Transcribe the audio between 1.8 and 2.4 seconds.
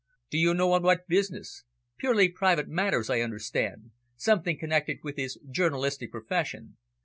"Purely